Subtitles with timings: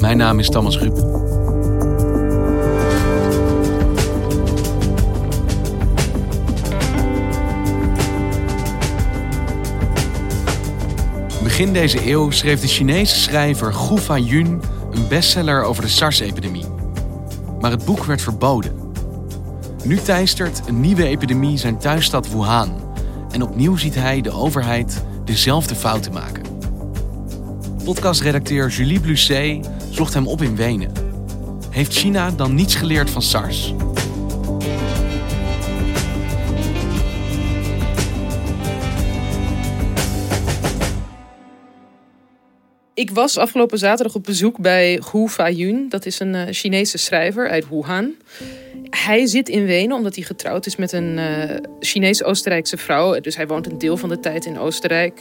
[0.00, 0.94] Mijn naam is Thomas Rup.
[11.42, 16.64] Begin deze eeuw schreef de Chinese schrijver Gu Fa-yun een bestseller over de SARS-epidemie.
[17.60, 18.72] Maar het boek werd verboden.
[19.84, 22.94] Nu teistert een nieuwe epidemie zijn thuisstad Wuhan.
[23.30, 26.42] En opnieuw ziet hij de overheid dezelfde fouten maken.
[27.84, 30.92] Podcastredacteur Julie Blusset zocht hem op in Wenen.
[31.70, 33.74] Heeft China dan niets geleerd van SARS?
[42.94, 45.88] Ik was afgelopen zaterdag op bezoek bij Hu Fa-yun.
[45.88, 48.14] Dat is een uh, Chinese schrijver uit Wuhan.
[48.90, 53.20] Hij zit in Wenen omdat hij getrouwd is met een uh, Chinese-Oostenrijkse vrouw.
[53.20, 55.20] Dus hij woont een deel van de tijd in Oostenrijk.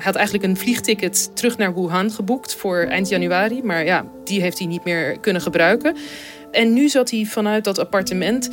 [0.00, 3.62] Had eigenlijk een vliegticket terug naar Wuhan geboekt voor eind januari.
[3.62, 5.96] Maar ja, die heeft hij niet meer kunnen gebruiken.
[6.50, 8.48] En nu zat hij vanuit dat appartement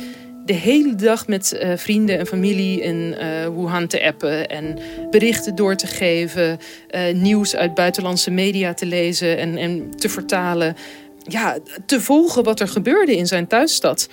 [0.46, 4.78] de hele dag met uh, vrienden en familie in uh, Wuhan te appen en
[5.10, 6.58] berichten door te geven,
[6.90, 10.76] uh, nieuws uit buitenlandse media te lezen en, en te vertalen.
[11.22, 14.08] Ja, te volgen wat er gebeurde in zijn thuisstad.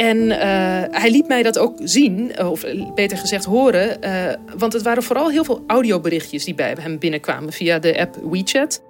[0.00, 4.02] En eh, hij liet mij dat ook zien, eh, of beter gezegd horen.
[4.02, 8.16] Eh, want het waren vooral heel veel audioberichtjes die bij hem binnenkwamen via de app
[8.30, 8.82] WeChat.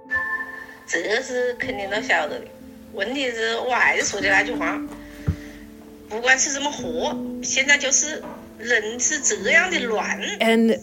[10.37, 10.81] En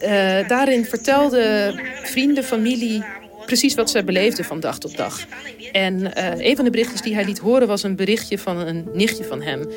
[0.49, 3.05] daarin vertelde vrienden, familie
[3.47, 5.27] precies wat zij beleefden van dag tot dag.
[5.72, 6.10] En
[6.47, 9.43] een van de berichtjes die hij liet horen was een berichtje van een nichtje van
[9.43, 9.69] hem.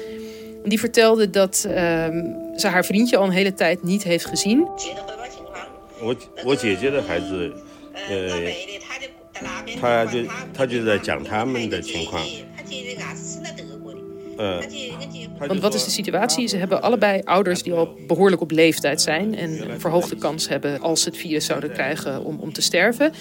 [0.64, 4.68] Die vertelde dat ehm, ze haar vriendje al een hele tijd niet heeft gezien.
[15.48, 16.48] Want wat is de situatie?
[16.48, 20.80] Ze hebben allebei ouders die al behoorlijk op leeftijd zijn en een verhoogde kans hebben
[20.80, 23.12] als ze het virus zouden krijgen om, om te sterven.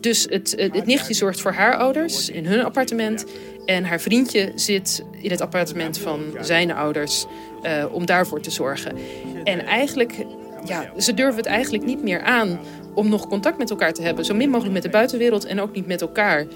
[0.00, 3.24] Dus het, het nichtje zorgt voor haar ouders in hun appartement.
[3.64, 7.26] En haar vriendje zit in het appartement van zijn ouders
[7.62, 8.96] uh, om daarvoor te zorgen.
[9.44, 10.14] En eigenlijk,
[10.64, 12.58] ja, ze durven het eigenlijk niet meer aan
[12.94, 14.24] om nog contact met elkaar te hebben.
[14.24, 16.46] Zo min mogelijk met de buitenwereld en ook niet met elkaar.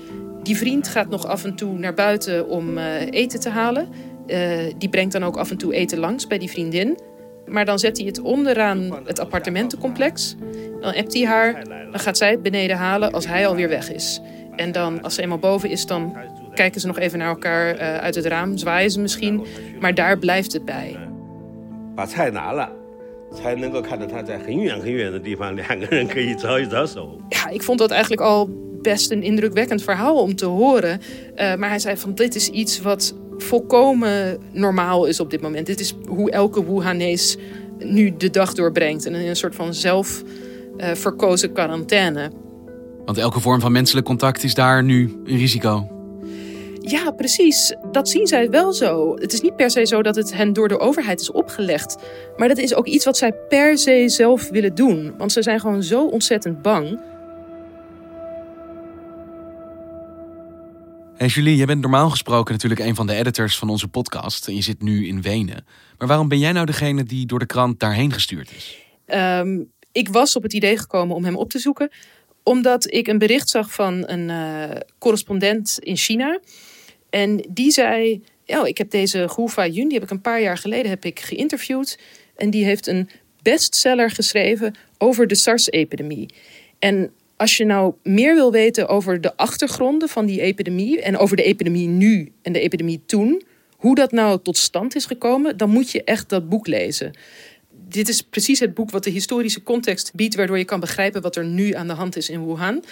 [0.42, 3.88] Die vriend gaat nog af en toe naar buiten om uh, eten te halen.
[4.26, 6.98] Uh, die brengt dan ook af en toe eten langs bij die vriendin.
[7.46, 10.36] Maar dan zet hij het onderaan het appartementencomplex.
[10.80, 11.64] Dan appt hij haar.
[11.90, 14.20] Dan gaat zij het beneden halen als hij alweer weg is.
[14.56, 16.16] En dan, als ze eenmaal boven is, dan
[16.54, 18.56] kijken ze nog even naar elkaar eh, uit het raam.
[18.56, 19.46] Zwaaien ze misschien.
[19.80, 20.96] Maar daar blijft het bij.
[27.28, 28.50] Ja, ik vond dat eigenlijk al
[28.82, 31.00] best een indrukwekkend verhaal om te horen.
[31.34, 35.66] Eh, maar hij zei van dit is iets wat volkomen normaal is op dit moment.
[35.66, 37.36] Dit is hoe elke Wuhanees
[37.78, 39.06] nu de dag doorbrengt.
[39.06, 40.22] En in een soort van zelf
[40.76, 42.30] uh, verkozen quarantaine.
[43.04, 45.86] Want elke vorm van menselijk contact is daar nu een risico.
[46.80, 47.74] Ja, precies.
[47.92, 49.14] Dat zien zij wel zo.
[49.14, 51.96] Het is niet per se zo dat het hen door de overheid is opgelegd.
[52.36, 55.14] Maar dat is ook iets wat zij per se zelf willen doen.
[55.18, 57.00] Want ze zijn gewoon zo ontzettend bang.
[61.26, 64.48] Julie, jij bent normaal gesproken natuurlijk een van de editors van onze podcast.
[64.48, 65.66] En je zit nu in Wenen.
[65.98, 68.78] Maar waarom ben jij nou degene die door de krant daarheen gestuurd is?
[69.06, 71.90] Um, ik was op het idee gekomen om hem op te zoeken.
[72.42, 76.40] Omdat ik een bericht zag van een uh, correspondent in China.
[77.10, 80.58] En die zei, oh, ik heb deze Gu Fa-yun, die heb ik een paar jaar
[80.58, 81.98] geleden heb ik geïnterviewd.
[82.36, 83.08] En die heeft een
[83.42, 86.34] bestseller geschreven over de SARS-epidemie.
[86.78, 91.36] En als je nou meer wil weten over de achtergronden van die epidemie en over
[91.36, 93.42] de epidemie nu en de epidemie toen,
[93.76, 97.12] hoe dat nou tot stand is gekomen, dan moet je echt dat boek lezen.
[97.88, 101.36] Dit is precies het boek wat de historische context biedt, waardoor je kan begrijpen wat
[101.36, 102.84] er nu aan de hand is in Wuhan.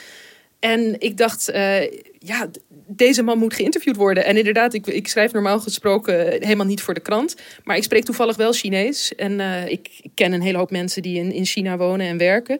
[0.61, 1.81] En ik dacht, uh,
[2.19, 2.51] ja,
[2.87, 4.25] deze man moet geïnterviewd worden.
[4.25, 7.35] En inderdaad, ik, ik, schrijf normaal gesproken helemaal niet voor de krant.
[7.65, 9.15] Maar ik spreek toevallig wel Chinees.
[9.15, 12.59] En ik, ik, ken een hele hoop mensen die in, in China wonen en werken.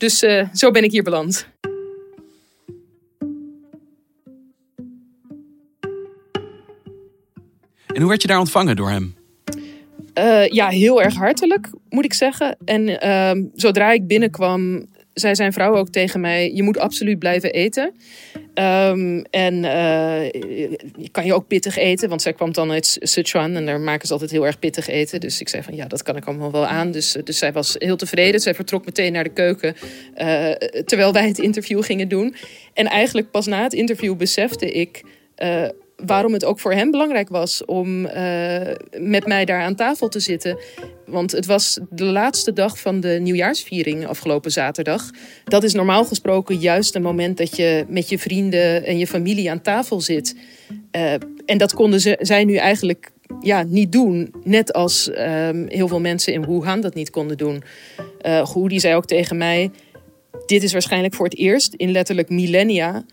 [0.00, 1.48] Dus uh, zo ben ik hier beland.
[7.86, 9.14] En hoe werd je daar ontvangen door hem?
[10.18, 12.56] Uh, ja, heel erg hartelijk, moet ik zeggen.
[12.64, 14.86] En uh, zodra ik binnenkwam,
[15.20, 17.92] zei zijn vrouw ook tegen mij: Je moet absoluut blijven eten.
[18.54, 22.08] Um, en uh, kan je ook pittig eten?
[22.08, 25.20] Want zij kwam dan uit Sichuan en daar maken ze altijd heel erg pittig eten.
[25.20, 26.90] Dus ik zei van ja, dat kan ik allemaal wel aan.
[26.90, 28.40] Dus, dus zij was heel tevreden.
[28.40, 29.74] Zij vertrok meteen naar de keuken
[30.16, 30.50] uh,
[30.84, 32.34] terwijl wij het interview gingen doen.
[32.74, 35.02] En eigenlijk pas na het interview besefte ik
[35.42, 35.68] uh,
[36.06, 38.12] waarom het ook voor hem belangrijk was om uh,
[38.98, 40.58] met mij daar aan tafel te zitten.
[41.06, 45.10] Want het was de laatste dag van de nieuwjaarsviering afgelopen zaterdag.
[45.44, 49.50] Dat is normaal gesproken juist een moment dat je met je vrienden en je familie
[49.50, 50.36] aan tafel zit.
[50.92, 51.12] Uh,
[51.46, 53.10] en dat konden ze, zij nu eigenlijk
[53.40, 54.34] ja, niet doen.
[54.44, 57.62] Net als uh, heel veel mensen in Wuhan dat niet konden doen.
[58.26, 59.70] Uh, die zei ook tegen mij:
[60.46, 63.04] Dit is waarschijnlijk voor het eerst in letterlijk millennia.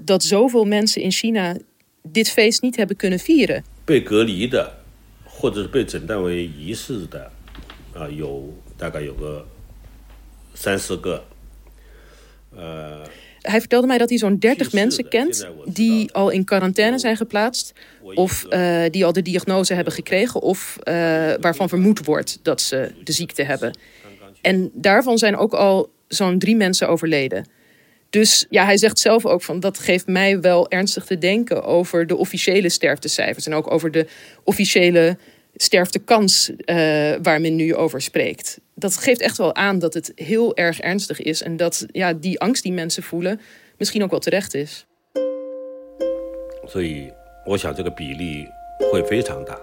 [0.00, 1.56] dat zoveel mensen in China
[2.10, 3.64] dit feest niet hebben kunnen vieren.
[13.40, 17.72] Hij vertelde mij dat hij zo'n 30 mensen kent die al in quarantaine zijn geplaatst.
[18.14, 20.42] Of uh, die al de diagnose hebben gekregen.
[20.42, 20.94] Of uh,
[21.40, 23.78] waarvan vermoed wordt dat ze de ziekte hebben.
[24.40, 27.46] En daarvan zijn ook al zo'n drie mensen overleden.
[28.13, 32.07] Dus ja, hij zegt zelf ook van dat geeft mij wel ernstig te denken over
[32.07, 33.45] de officiële sterftecijfers.
[33.45, 34.07] En ook over de
[34.43, 35.17] officiële
[35.55, 36.55] sterftekans uh,
[37.21, 38.59] waar men nu over spreekt.
[38.75, 41.41] Dat geeft echt wel aan dat het heel erg ernstig is.
[41.41, 43.41] En dat ja, die angst die mensen voelen
[43.77, 44.87] misschien ook wel terecht is.
[46.69, 47.11] 所以
[47.47, 48.47] 我想这个比例
[48.91, 49.59] 会非常大。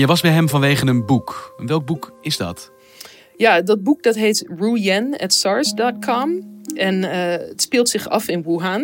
[0.00, 1.54] Je was bij hem vanwege een boek.
[1.56, 2.70] Welk boek is dat?
[3.36, 6.60] Ja, dat boek dat heet Ruyen at SARS.com.
[6.74, 8.80] En uh, het speelt zich af in Wuhan.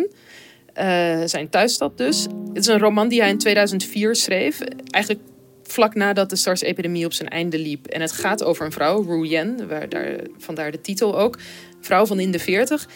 [0.77, 2.23] Uh, zijn thuisstad dus.
[2.47, 4.59] Het is een roman die hij in 2004 schreef.
[4.89, 5.25] Eigenlijk
[5.63, 7.87] vlak nadat de SARS-epidemie op zijn einde liep.
[7.87, 11.37] En het gaat over een vrouw, Ru Yen, waar daar, vandaar de titel ook.
[11.87, 12.87] Vrouw van in de 40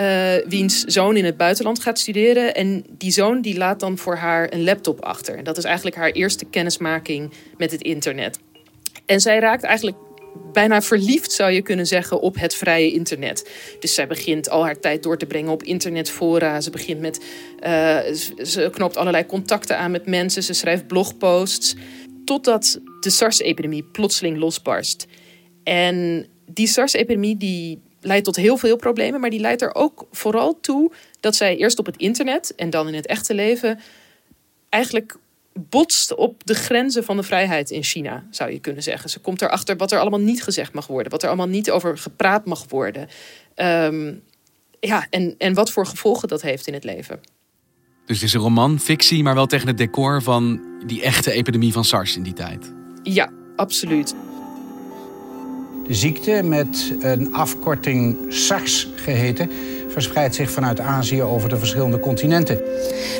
[0.00, 2.54] uh, wiens zoon in het buitenland gaat studeren.
[2.54, 5.36] En die zoon die laat dan voor haar een laptop achter.
[5.36, 8.38] En dat is eigenlijk haar eerste kennismaking met het internet.
[9.06, 9.96] En zij raakt eigenlijk
[10.52, 13.50] bijna verliefd, zou je kunnen zeggen, op het vrije internet.
[13.80, 16.60] Dus zij begint al haar tijd door te brengen op internetfora.
[16.60, 17.24] Ze begint met.
[17.66, 17.98] Uh,
[18.44, 20.42] ze knopt allerlei contacten aan met mensen.
[20.42, 21.74] Ze schrijft blogposts.
[22.24, 25.06] Totdat de SARS-epidemie plotseling losbarst.
[25.64, 30.60] En die SARS-epidemie die leidt tot heel veel problemen, maar die leidt er ook vooral
[30.60, 33.80] toe dat zij eerst op het internet en dan in het echte leven
[34.68, 35.16] eigenlijk
[35.52, 39.10] botst op de grenzen van de vrijheid in China, zou je kunnen zeggen.
[39.10, 41.98] Ze komt erachter wat er allemaal niet gezegd mag worden, wat er allemaal niet over
[41.98, 43.08] gepraat mag worden.
[43.56, 44.22] Um,
[44.80, 47.20] ja, en, en wat voor gevolgen dat heeft in het leven.
[48.06, 51.72] Dus het is een roman, fictie, maar wel tegen het decor van die echte epidemie
[51.72, 52.72] van SARS in die tijd.
[53.02, 54.14] Ja, absoluut.
[55.88, 59.50] Ziekte, met een afkorting SARS geheten,
[59.88, 62.60] verspreidt zich vanuit Azië over de verschillende continenten.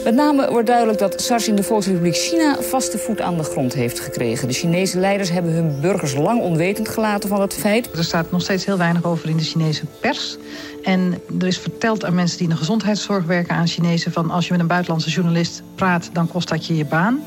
[0.05, 3.75] Met name wordt duidelijk dat SARS in de Volksrepubliek China vaste voet aan de grond
[3.75, 4.49] heeft gekregen.
[4.49, 7.97] De Chinese leiders hebben hun burgers lang onwetend gelaten van het feit.
[7.97, 10.37] Er staat nog steeds heel weinig over in de Chinese pers.
[10.83, 14.13] En er is verteld aan mensen die in de gezondheidszorg werken aan Chinezen...
[14.13, 17.23] van als je met een buitenlandse journalist praat, dan kost dat je je baan.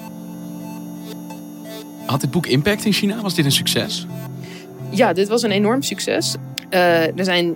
[2.06, 3.22] Had dit boek impact in China?
[3.22, 4.08] Was dit een succes?
[4.92, 6.36] Ja, dit was een enorm succes.
[6.72, 7.56] Uh, er zijn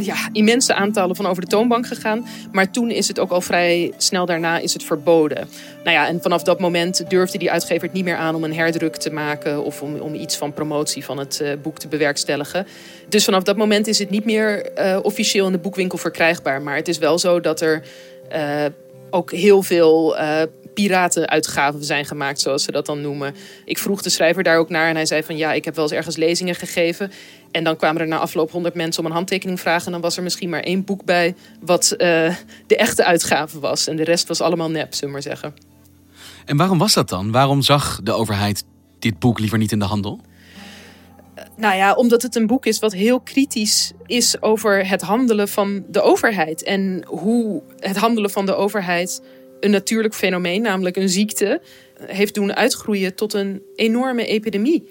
[0.00, 2.26] ja, immense aantallen van over de toonbank gegaan.
[2.52, 5.48] Maar toen is het ook al vrij snel daarna is het verboden.
[5.84, 8.54] Nou ja, en vanaf dat moment durfde die uitgever het niet meer aan om een
[8.54, 12.66] herdruk te maken of om, om iets van promotie van het uh, boek te bewerkstelligen.
[13.08, 16.62] Dus vanaf dat moment is het niet meer uh, officieel in de boekwinkel verkrijgbaar.
[16.62, 17.82] Maar het is wel zo dat er
[19.10, 20.16] ook heel veel
[20.74, 23.34] piratenuitgaven zijn gemaakt, zoals ze dat dan noemen.
[23.64, 25.84] Ik vroeg de schrijver daar ook naar en hij zei van ja, ik heb wel
[25.84, 27.12] eens ergens lezingen gegeven.
[27.50, 29.86] En dan kwamen er na afloop honderd mensen om een handtekening vragen.
[29.86, 31.98] En dan was er misschien maar één boek bij wat uh,
[32.66, 33.86] de echte uitgave was.
[33.86, 35.54] En de rest was allemaal nep, zullen we maar zeggen.
[36.44, 37.30] En waarom was dat dan?
[37.30, 38.64] Waarom zag de overheid
[38.98, 40.20] dit boek liever niet in de handel?
[41.56, 45.84] Nou ja, omdat het een boek is wat heel kritisch is over het handelen van
[45.88, 46.62] de overheid.
[46.62, 49.22] En hoe het handelen van de overheid
[49.64, 51.60] een natuurlijk fenomeen, namelijk een ziekte,
[52.06, 54.86] heeft doen uitgroeien tot een enorme epidemie.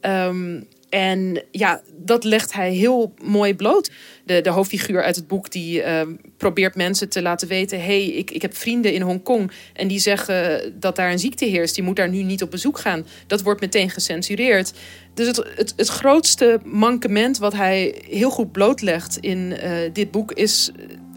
[0.00, 3.90] Um, en ja, dat legt hij heel mooi bloot.
[4.24, 6.00] De, de hoofdfiguur uit het boek die uh,
[6.36, 7.78] probeert mensen te laten weten...
[7.78, 11.44] hé, hey, ik, ik heb vrienden in Hongkong en die zeggen dat daar een ziekte
[11.44, 11.74] heerst.
[11.74, 13.06] Die moet daar nu niet op bezoek gaan.
[13.26, 14.72] Dat wordt meteen gecensureerd.
[15.14, 20.32] Dus het, het, het grootste mankement wat hij heel goed blootlegt in uh, dit boek...
[20.32, 20.70] is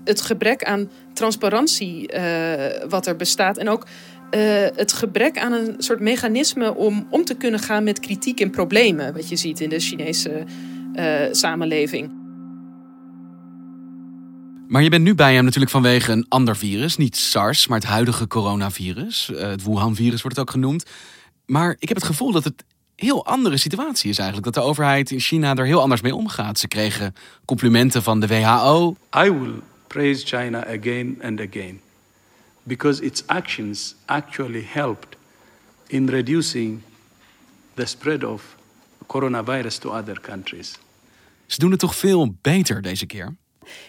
[0.03, 2.53] het gebrek aan transparantie uh,
[2.89, 3.57] wat er bestaat.
[3.57, 3.86] En ook
[4.31, 4.41] uh,
[4.75, 9.13] het gebrek aan een soort mechanisme om om te kunnen gaan met kritiek en problemen,
[9.13, 10.43] wat je ziet in de Chinese
[10.95, 12.22] uh, samenleving.
[14.67, 17.88] Maar je bent nu bij hem natuurlijk vanwege een ander virus, niet SARS, maar het
[17.88, 19.29] huidige coronavirus.
[19.31, 20.86] Uh, het Wuhan-virus wordt het ook genoemd.
[21.45, 22.63] Maar ik heb het gevoel dat het
[22.95, 24.53] een heel andere situatie is eigenlijk.
[24.53, 26.60] Dat de overheid in China er heel anders mee omgaat.
[26.60, 28.95] Ze kregen complimenten van de WHO.
[29.25, 29.62] I will
[29.93, 31.79] praise China again and again
[32.63, 35.15] because its actions actually helped
[35.88, 36.81] in reducing
[37.73, 38.55] the spread of
[39.07, 40.77] coronavirus to other countries.
[41.45, 43.35] Ze doen het toch veel beter deze keer?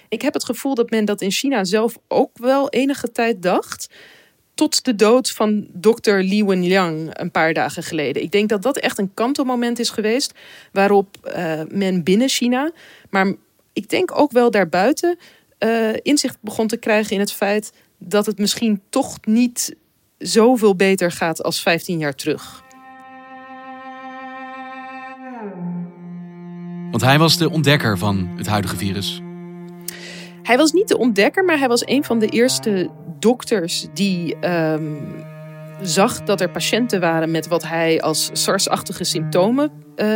[0.09, 3.89] Ik heb het gevoel dat men dat in China zelf ook wel enige tijd dacht.
[4.55, 8.23] Tot de dood van dokter Li Wenliang een paar dagen geleden.
[8.23, 10.33] Ik denk dat dat echt een kantelmoment is geweest.
[10.73, 12.73] Waarop uh, men binnen China,
[13.11, 13.35] maar
[13.73, 15.19] ik denk ook wel daarbuiten,
[15.65, 19.77] uh, inzicht begon te krijgen in het feit dat het misschien toch niet
[20.19, 22.63] zoveel beter gaat als 15 jaar terug.
[26.91, 29.21] Want hij was de ontdekker van het huidige virus.
[30.43, 35.25] Hij was niet de ontdekker, maar hij was een van de eerste dokters die um,
[35.83, 40.07] zag dat er patiënten waren met wat hij als SARS-achtige symptomen uh,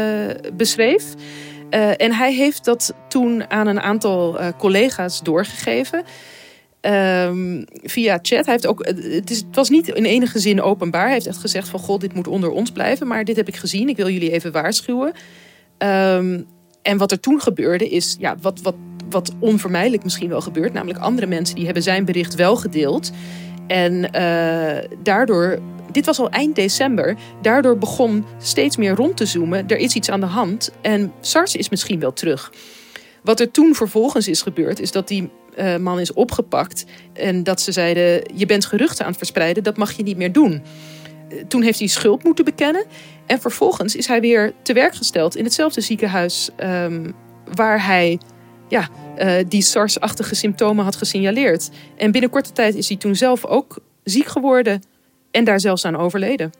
[0.55, 1.15] beschreef.
[1.71, 6.05] Uh, en hij heeft dat toen aan een aantal uh, collega's doorgegeven.
[6.81, 8.45] Um, via chat.
[8.45, 11.05] Hij heeft ook, het, is, het, was niet in enige zin openbaar.
[11.05, 13.07] Hij heeft echt gezegd van god, dit moet onder ons blijven.
[13.07, 13.89] Maar dit heb ik gezien.
[13.89, 15.13] Ik wil jullie even waarschuwen.
[15.79, 16.47] Um,
[16.83, 18.75] en wat er toen gebeurde is, ja, wat, wat,
[19.11, 20.73] wat onvermijdelijk misschien wel gebeurt.
[20.73, 23.11] Namelijk andere mensen die hebben zijn bericht wel gedeeld.
[23.67, 25.59] En uh, daardoor,
[25.99, 27.17] dit was al eind december.
[27.43, 29.69] Daardoor begon steeds meer rond te zoomen.
[29.69, 30.71] Er is iets aan de hand.
[30.81, 32.53] En SARS is misschien wel terug.
[33.23, 36.85] Wat er toen vervolgens is gebeurd, is dat die uh, man is opgepakt.
[37.13, 40.33] En dat ze zeiden: Je bent geruchten aan het verspreiden, dat mag je niet meer
[40.33, 40.63] doen.
[41.33, 42.85] Uh, toen heeft hij schuld moeten bekennen.
[43.27, 47.15] En vervolgens is hij weer te werk gesteld in hetzelfde ziekenhuis um,
[47.55, 48.19] waar hij
[48.69, 48.89] ja,
[49.19, 51.71] uh, die SARS-achtige symptomen had gesignaleerd.
[51.97, 54.83] En binnen korte tijd is hij toen zelf ook ziek geworden
[55.31, 56.51] en daar zelfs aan overleden.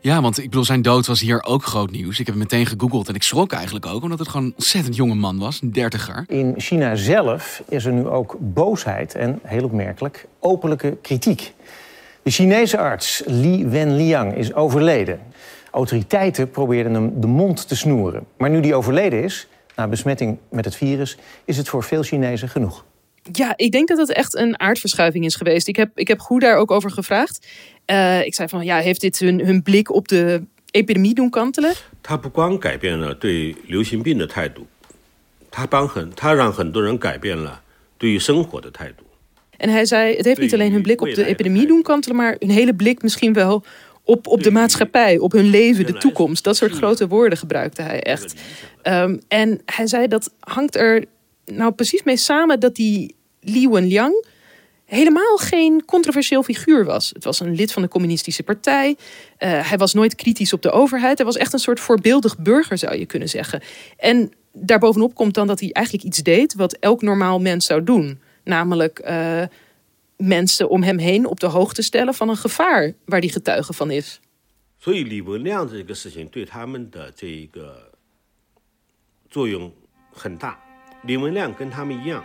[0.00, 2.18] Ja, want ik bedoel, zijn dood was hier ook groot nieuws.
[2.20, 4.96] Ik heb hem meteen gegoogeld en ik schrok eigenlijk ook, omdat het gewoon een ontzettend
[4.96, 6.24] jonge man was, een dertiger.
[6.28, 11.54] In China zelf is er nu ook boosheid en, heel opmerkelijk, openlijke kritiek.
[12.22, 15.20] De Chinese arts Li Wenliang is overleden.
[15.70, 18.26] Autoriteiten probeerden hem de mond te snoeren.
[18.36, 22.48] Maar nu die overleden is, na besmetting met het virus, is het voor veel Chinezen
[22.48, 22.84] genoeg.
[23.31, 25.67] Ja, ik denk dat het echt een aardverschuiving is geweest.
[25.67, 27.47] Ik heb, ik heb Goed daar ook over gevraagd.
[27.85, 31.73] Uh, ik zei van, ja, heeft dit hun, hun blik op de epidemie doen kantelen?
[32.01, 34.65] 它不光改变了对流行病的态度，
[35.49, 37.61] 它帮很，它让很多人改变了
[37.97, 39.03] 对于生活的态度。
[39.57, 42.35] En hij zei, het heeft niet alleen hun blik op de epidemie doen kantelen, maar
[42.39, 43.63] hun hele blik misschien wel
[44.03, 46.43] op, op de maatschappij, op hun leven, de toekomst.
[46.43, 48.33] Dat soort grote woorden gebruikte hij echt.
[48.83, 51.05] Um, en hij zei, dat hangt er
[51.45, 54.25] nou precies mee samen dat die Li Wenliang
[54.85, 57.09] helemaal geen controversieel figuur was.
[57.13, 58.89] Het was een lid van de communistische partij.
[58.89, 61.17] Uh, hij was nooit kritisch op de overheid.
[61.17, 63.61] Hij was echt een soort voorbeeldig burger, zou je kunnen zeggen.
[63.97, 68.19] En daarbovenop komt dan dat hij eigenlijk iets deed wat elk normaal mens zou doen.
[68.43, 69.43] Namelijk uh,
[70.17, 73.91] mensen om hem heen op de hoogte stellen van een gevaar waar hij getuige van
[73.91, 74.19] is.
[74.83, 77.91] 所以李文亮这个事情对他们的这个
[79.29, 79.71] 作用
[80.11, 80.64] 很大。
[81.03, 82.23] 李文亮跟他们一样。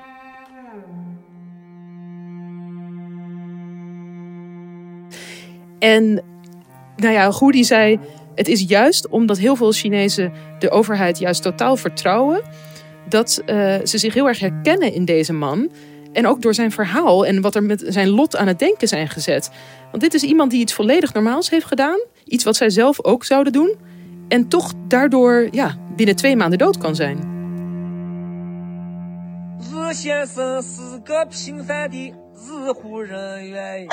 [5.79, 6.23] En
[6.97, 7.99] nou ja, Goody zei:
[8.35, 12.43] Het is juist omdat heel veel Chinezen de overheid juist totaal vertrouwen,
[13.09, 15.71] dat uh, ze zich heel erg herkennen in deze man.
[16.13, 19.09] En ook door zijn verhaal en wat er met zijn lot aan het denken zijn
[19.09, 19.51] gezet.
[19.91, 22.01] Want dit is iemand die iets volledig normaals heeft gedaan.
[22.25, 23.75] Iets wat zij zelf ook zouden doen.
[24.29, 27.30] En toch daardoor ja, binnen twee maanden dood kan zijn.
[29.91, 33.87] 日先生是个平凡的日户人员。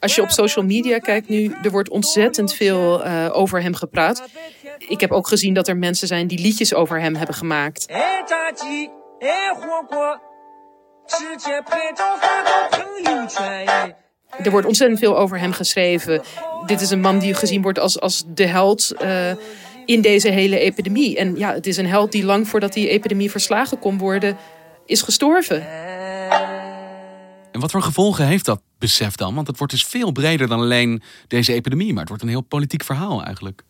[0.00, 4.22] Als je op social media kijkt nu, er wordt ontzettend veel uh, over hem gepraat.
[4.78, 7.86] Ik heb ook gezien dat er mensen zijn die liedjes over hem hebben gemaakt.
[14.42, 16.22] Er wordt ontzettend veel over hem geschreven.
[16.66, 19.32] Dit is een man die gezien wordt als, als de held uh,
[19.87, 21.17] in deze hele epidemie.
[21.17, 24.37] En ja, het is een held die lang voordat die epidemie verslagen kon worden,
[24.85, 25.67] is gestorven.
[27.51, 29.35] En wat voor gevolgen heeft dat besef dan?
[29.35, 32.41] Want het wordt dus veel breder dan alleen deze epidemie, maar het wordt een heel
[32.41, 33.63] politiek verhaal eigenlijk.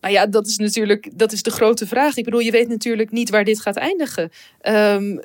[0.00, 2.16] Nou ja, dat is natuurlijk dat is de grote vraag.
[2.16, 4.30] Ik bedoel, je weet natuurlijk niet waar dit gaat eindigen.
[4.62, 5.20] Um,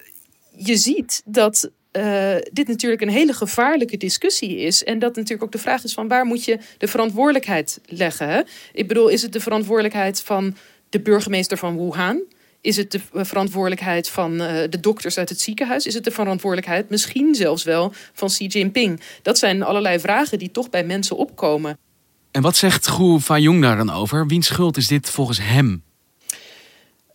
[0.56, 4.84] je ziet dat uh, dit natuurlijk een hele gevaarlijke discussie is.
[4.84, 8.46] En dat natuurlijk ook de vraag is van waar moet je de verantwoordelijkheid leggen?
[8.74, 10.56] Ik bedoel, is het de verantwoordelijkheid van
[10.90, 12.22] de burgemeester van Wuhan?
[12.62, 15.86] Is het de verantwoordelijkheid van uh, de dokters uit het ziekenhuis?
[15.86, 19.02] Is het de verantwoordelijkheid misschien zelfs wel van Xi Jinping?
[19.22, 21.78] Dat zijn allerlei vragen die toch bij mensen opkomen.
[22.32, 24.28] En wat zegt Gu Fayong daar dan over?
[24.28, 25.84] Wiens schuld is dit volgens hem?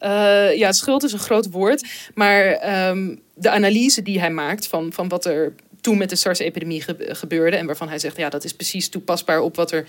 [0.01, 1.87] Uh, ja, schuld is een groot woord.
[2.15, 6.85] Maar um, de analyse die hij maakt van, van wat er toen met de SARS-epidemie
[6.99, 7.57] gebeurde...
[7.57, 9.89] en waarvan hij zegt, ja, dat is precies toepasbaar op wat er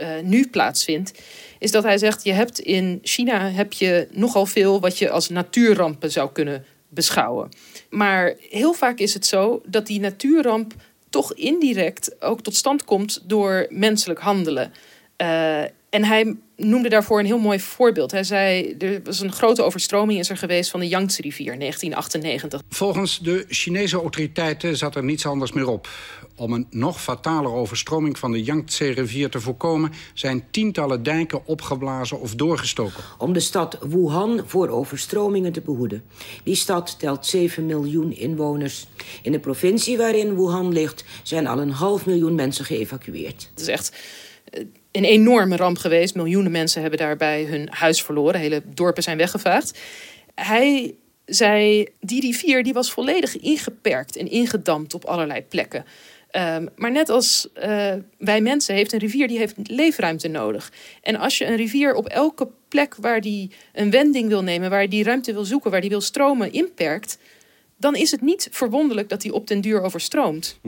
[0.00, 1.12] uh, nu plaatsvindt...
[1.58, 5.28] is dat hij zegt, je hebt in China heb je nogal veel wat je als
[5.28, 7.48] natuurrampen zou kunnen beschouwen.
[7.90, 10.74] Maar heel vaak is het zo dat die natuurramp
[11.10, 14.72] toch indirect ook tot stand komt door menselijk handelen.
[15.22, 15.62] Uh,
[15.94, 18.10] en hij noemde daarvoor een heel mooi voorbeeld.
[18.10, 22.62] Hij zei, er was een grote overstroming is er geweest van de Yangtze-rivier 1998.
[22.68, 25.88] Volgens de Chinese autoriteiten zat er niets anders meer op.
[26.36, 29.92] Om een nog fatalere overstroming van de Yangtze-rivier te voorkomen...
[30.14, 33.04] zijn tientallen dijken opgeblazen of doorgestoken.
[33.18, 36.02] Om de stad Wuhan voor overstromingen te behoeden.
[36.44, 38.86] Die stad telt 7 miljoen inwoners.
[39.22, 41.04] In de provincie waarin Wuhan ligt...
[41.22, 43.50] zijn al een half miljoen mensen geëvacueerd.
[43.50, 43.92] Het is echt
[44.96, 46.14] een enorme ramp geweest.
[46.14, 48.40] Miljoenen mensen hebben daarbij hun huis verloren.
[48.40, 49.78] Hele dorpen zijn weggevaagd.
[50.34, 55.84] Hij zei, die rivier die was volledig ingeperkt en ingedampt op allerlei plekken.
[56.36, 60.72] Um, maar net als uh, wij mensen heeft een rivier die heeft leefruimte nodig.
[61.02, 64.88] En als je een rivier op elke plek waar die een wending wil nemen, waar
[64.88, 67.18] die ruimte wil zoeken, waar die wil stromen, inperkt,
[67.76, 70.58] dan is het niet verwonderlijk dat hij op den duur overstroomt.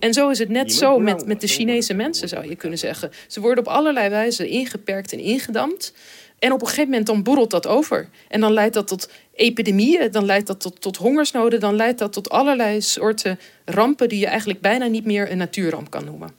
[0.00, 3.10] En zo is het net zo met, met de Chinese mensen, zou je kunnen zeggen.
[3.26, 5.94] Ze worden op allerlei wijzen ingeperkt en ingedampt.
[6.38, 8.08] En op een gegeven moment dan borrelt dat over.
[8.28, 12.12] En dan leidt dat tot epidemieën, dan leidt dat tot, tot hongersnoden, dan leidt dat
[12.12, 16.30] tot allerlei soorten rampen die je eigenlijk bijna niet meer een natuurramp kan noemen.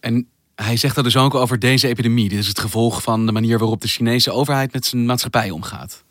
[0.00, 0.28] En
[0.62, 2.28] hij zegt dat dus ook over deze epidemie.
[2.28, 6.04] Dit is het gevolg van de manier waarop de Chinese overheid met zijn maatschappij omgaat.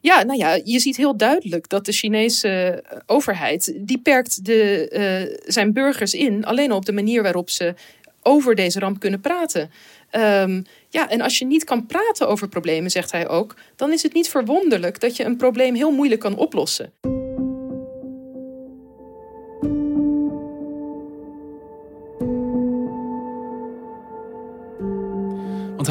[0.00, 4.90] Ja, nou ja, je ziet heel duidelijk dat de Chinese eh, overheid die perkt de,
[5.28, 7.74] uh, zijn burgers in alleen op de manier waarop ze
[8.22, 9.70] over deze ramp kunnen praten.
[10.16, 14.02] Um, ja, en als je niet kan praten over problemen, zegt hij ook, dan is
[14.02, 16.92] het niet verwonderlijk dat je een probleem heel moeilijk kan oplossen.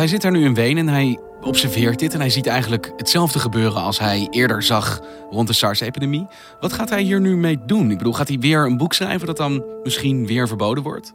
[0.01, 3.39] hij zit daar nu in Wenen en hij observeert dit en hij ziet eigenlijk hetzelfde
[3.39, 6.27] gebeuren als hij eerder zag rond de SARS-epidemie.
[6.61, 7.91] Wat gaat hij hier nu mee doen?
[7.91, 11.13] Ik bedoel, gaat hij weer een boek schrijven dat dan misschien weer verboden wordt?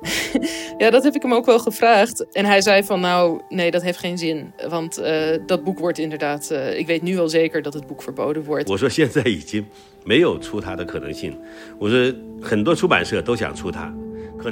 [0.77, 2.25] Ja, dat heb ik hem ook wel gevraagd.
[2.31, 4.53] En hij zei van nou, nee, dat heeft geen zin.
[4.69, 5.07] Want uh,
[5.45, 8.69] dat boek wordt inderdaad, uh, ik weet nu al zeker dat het boek verboden wordt.
[8.69, 9.65] 我 说现在已经
[10.03, 11.37] 没有出它的可能性。
[11.77, 13.93] 我说很多出版社都想出它。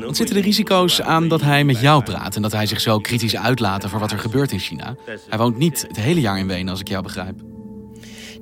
[0.00, 2.98] wat zitten de risico's aan dat hij met jou praat en dat hij zich zo
[2.98, 4.96] kritisch uitlaat over wat er gebeurt in China?
[5.28, 7.34] Hij woont niet het hele jaar in Wenen, als ik jou begrijp.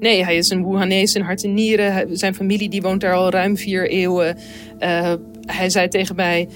[0.00, 2.16] Nee, hij is een Wuhanees in hart en nieren.
[2.16, 4.38] Zijn familie die woont daar al ruim vier eeuwen.
[4.80, 5.12] Uh,
[5.46, 6.48] hij zei tegen mij: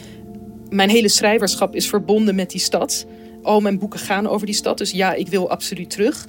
[0.71, 3.07] Mijn hele schrijverschap is verbonden met die stad.
[3.43, 4.79] Al mijn boeken gaan over die stad.
[4.79, 6.25] Dus ja, ik wil absoluut terug.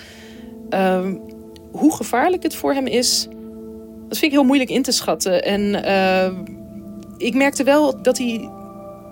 [0.69, 1.07] Uh,
[1.71, 3.27] hoe gevaarlijk het voor hem is,
[4.07, 5.43] dat vind ik heel moeilijk in te schatten.
[5.43, 6.55] En uh,
[7.17, 8.49] ik merkte wel dat hij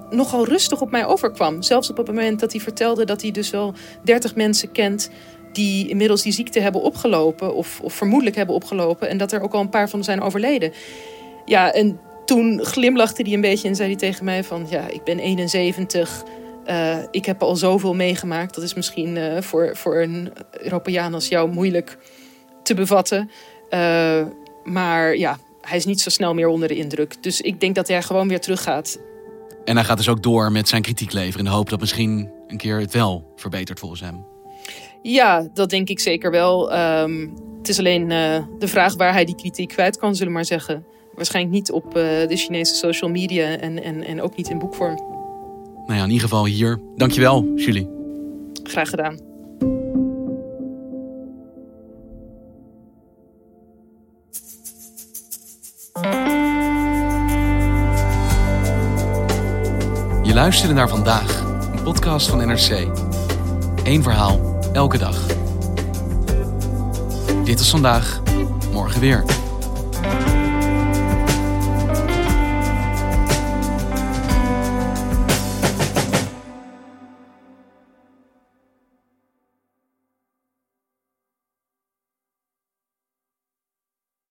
[0.09, 1.61] nogal rustig op mij overkwam.
[1.61, 5.09] Zelfs op het moment dat hij vertelde dat hij dus wel 30 mensen kent
[5.51, 9.53] die inmiddels die ziekte hebben opgelopen of, of vermoedelijk hebben opgelopen en dat er ook
[9.53, 10.71] al een paar van zijn overleden.
[11.45, 15.03] Ja, en toen glimlachte hij een beetje en zei hij tegen mij van ja, ik
[15.03, 16.23] ben 71.
[16.67, 18.55] Uh, eh, ik heb al zoveel meegemaakt.
[18.55, 21.97] Dat is misschien uh, voor, voor een Europeaan als jou moeilijk
[22.63, 23.31] te bevatten.
[23.69, 24.25] Uh,
[24.63, 25.37] maar ja,
[25.67, 27.23] hij is niet zo snel meer onder de indruk.
[27.23, 28.99] Dus ik denk dat hij gewoon weer teruggaat.
[29.65, 32.31] En hij gaat dus ook door met zijn kritiek leveren in de hoop dat misschien
[32.47, 34.25] een keer het wel verbetert volgens hem.
[35.01, 36.77] Ja, dat denk ik zeker wel.
[36.77, 40.37] Um, het is alleen uh, de vraag waar hij die kritiek kwijt kan, zullen we
[40.37, 40.85] maar zeggen.
[41.15, 44.95] Waarschijnlijk niet op de Chinese social media en, en, en ook niet in boekvorm.
[45.85, 46.79] Nou ja, in ieder geval hier.
[46.95, 47.89] Dankjewel, Julie.
[48.63, 49.32] Graag gedaan.
[60.43, 61.39] Luisterde naar vandaag,
[61.75, 62.87] een podcast van NRC.
[63.83, 65.25] Eén verhaal, elke dag.
[67.43, 68.21] Dit is vandaag,
[68.71, 69.23] morgen weer.